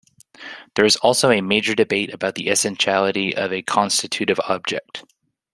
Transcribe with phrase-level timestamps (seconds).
[0.73, 5.03] There is also a major debate about the essentiality of a constitutive object.